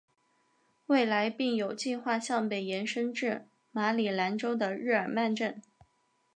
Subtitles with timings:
[0.87, 5.61] 未来并有计画向北延伸至马里兰州的日耳曼镇。